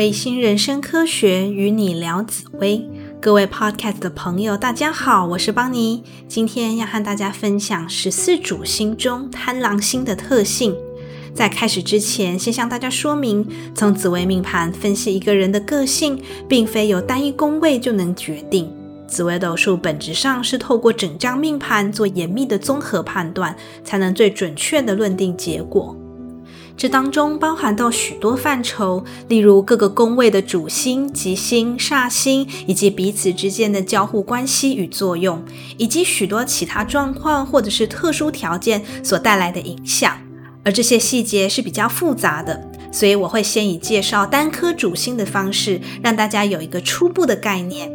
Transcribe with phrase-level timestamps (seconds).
[0.00, 2.88] 微星人生科学与你聊紫薇，
[3.20, 6.02] 各位 Podcast 的朋友，大家好，我是邦尼。
[6.26, 10.74] 今天要和大家分享十四主星中贪狼星的特性。
[11.34, 18.72] 在开始之前，先向大家说明，从紫微命盘分析一个人的个性，并非由单一宫位就能决定。
[19.06, 25.94] 紫微斗数本质上是透过整张命盘做严密的综合判断，才能最准确的论定结果。
[26.80, 35.44] 这当中包含到许多范畴，例如各个宫位的主星、吉星、煞星，以及彼此之间的交互关系与作用，
[35.76, 40.16] 以及许多其他状况或者是特殊条件所带来的影响。
[40.64, 47.92] 而这些细节是比较复杂的，所以我会先以介绍单颗主星的方式，让大家有一个初步的概念。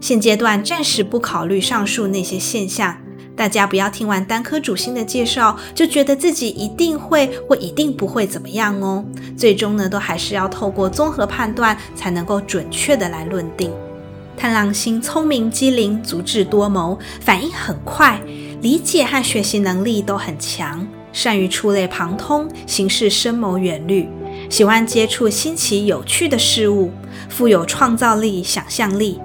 [0.00, 2.96] 现阶段暂时不考虑上述那些现象，
[3.36, 9.04] 大家不要听完单颗主星的介绍就觉得自己一定会或一定不会怎么样哦。
[9.36, 13.72] 最终呢，都还是要透过综合判断才能够准确的来论定。
[14.36, 18.20] 贪狼星聪明机灵、足智多谋、反应很快，
[18.60, 24.08] 理解和学习能力都很强，善于触类旁通，行事深谋远虑，
[24.50, 26.90] 喜欢接触新奇有趣的事物，
[27.28, 29.20] 富有创造力、想象力。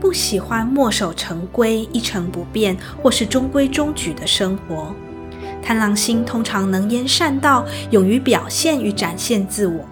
[0.00, 4.94] 不喜欢墨守成规、一成不变或是中规中矩的生活。
[5.62, 9.84] 贪狼星通常能言善道，勇于表现与展现自我。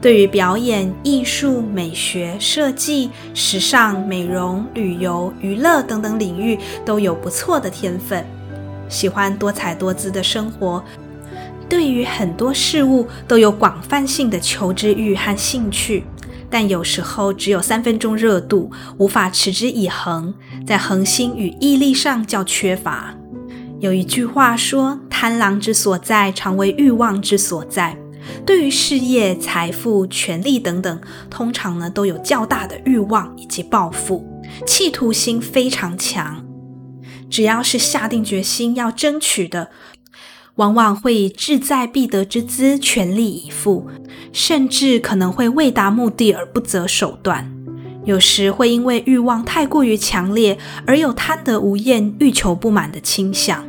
[0.00, 8.24] 对于表演、艺术、美学、设计、时尚、美容、旅游、娱乐等等领域都有不错的天分。
[8.88, 10.82] 喜欢多彩多姿的生活，
[11.68, 16.04] 对于很多事物都有广泛性的求知欲和兴趣。
[16.52, 20.34] 但有时候只有三分钟热度，无法持之以恒，
[20.66, 23.14] 在恒心与毅力上较缺乏。
[23.80, 27.96] 有一句话说：“贪狼之所在，常为欲望之所在。”
[28.44, 34.24] 对于事业、财富、权力等等，通常呢都有较大的欲望以及抱负，
[34.66, 36.44] 企图心非常强。
[37.30, 39.70] 只要是下定决心要争取的。
[40.56, 43.88] 往往会以志在必得之姿全力以赴，
[44.32, 47.50] 甚至可能会为达目的而不择手段。
[48.04, 53.64] 有时会因为欲望太过于强烈，而有贪得无厌、欲求不满的倾向。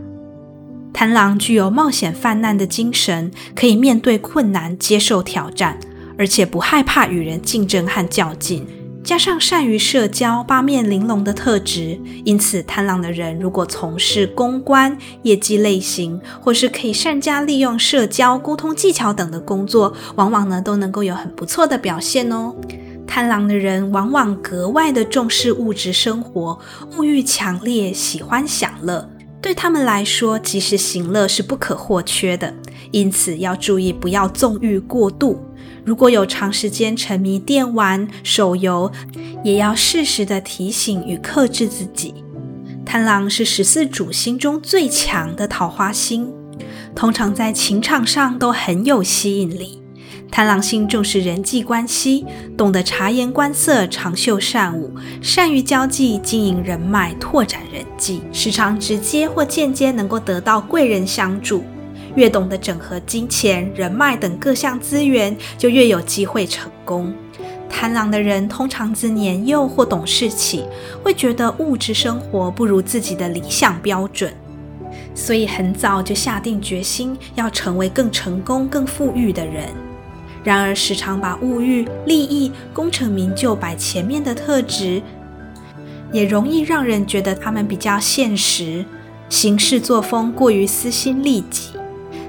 [0.92, 5.80] 贪狼具有冒险犯难的精神，可以面对困难、接受挑战，
[6.18, 8.68] 而且不害怕与人竞争和较劲。
[9.04, 22.56] 加上善于社交、八面玲珑的特质，因此贪狼的人如果从事公关、业绩类型，或是可以善加利用社交、沟通技巧等的工作，往往呢都能够有很不错的表现哦。
[23.06, 26.58] 贪狼的人往往格外的重视物质生活，
[26.98, 29.10] 物欲强烈，喜欢享乐。
[29.42, 32.54] 对他们来说，及时行乐是不可或缺的，
[32.92, 35.44] 因此要注意不要纵欲过度。
[35.86, 38.92] 如果有长时间沉迷电玩、手游，
[39.44, 42.14] 也要适时的提醒与克制自己。
[42.86, 46.32] 贪狼是十四主星中最强的桃花星，
[46.96, 49.82] 通常在情场上都很有吸引力。
[50.32, 52.26] 贪狼星重视人际关系，
[52.58, 54.92] 懂得察言观色、长袖善舞，
[55.22, 61.64] 善于交际、经营人脉、拓展人际，时常直接或间接能够得到贵人相助。
[62.16, 67.14] 越懂得整合金钱、人脉等各项资源，就越有机会成功。
[67.70, 70.64] 贪狼的人通常自年幼或懂事起，
[71.04, 74.32] 会觉得物质生活不如自己的理想标准，
[75.16, 79.70] 所以很早就下定决心要成为更成功、更富裕的人。
[80.44, 85.02] 然而，时常把物欲、利益、功成名就摆前面的特质，
[86.12, 88.86] 也容易让人觉得他们比较现实，
[89.30, 91.70] 行事作风过于私心利己。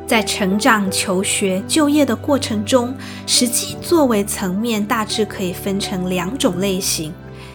[0.06, 2.94] 在成长、求学、就业的过程中，
[3.26, 7.12] 实际作为层面大致可以分成两种类型：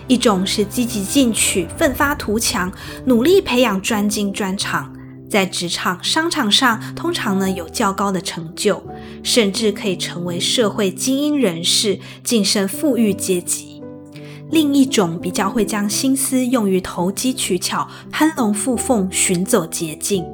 [0.08, 2.72] 一种是积极进取、奋发图强，
[3.06, 4.92] 努力培养专精专长，
[5.30, 8.84] 在职场、商场上通常呢有较高的成就，
[9.22, 13.84] 甚至可以成为社会精英人士，晋升富裕阶级；
[14.50, 20.26] 另一种比较会将心思用于投机取巧、攀龙附凤、寻走捷径。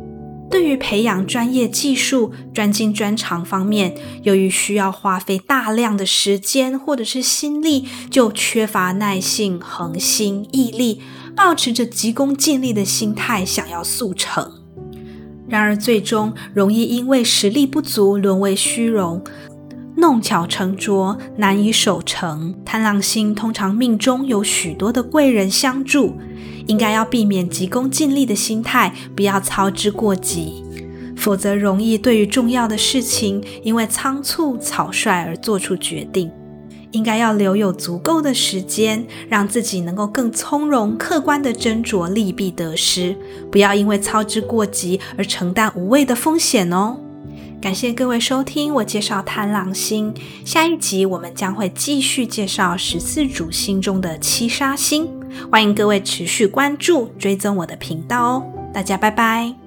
[0.49, 11.01] 对于培养专业技术、专精专长方面，由于需要花费大量的时间或者是心力，就缺乏耐性、恒心、毅力，
[11.35, 14.51] 保持着急功近利的心态，想要速成。
[15.47, 19.23] 然而，最终容易因为实力不足，沦为虚荣，
[19.97, 22.53] 弄巧成拙，难以守成。
[22.65, 26.17] 贪狼星通常命中有许多的贵人相助。
[26.67, 30.63] 应该要避免急功近利的心态，不要操之过急，
[31.15, 36.31] 否则容易对于重要的事情因为仓促草率而做出决定。
[36.89, 43.15] 应该要留有足够的时间，让自己能够更从容、客观的斟酌利弊得失，
[43.51, 46.97] 不要因为操之过急而承担无谓的风险哦。
[47.65, 50.13] 感谢各位收听我介绍贪狼星，
[50.45, 55.09] 下一集我们将会继续介绍十四主星中的七杀星，
[55.51, 58.43] 欢迎各位持续关注、追踪我的频道哦。
[58.71, 59.64] 大家拜拜。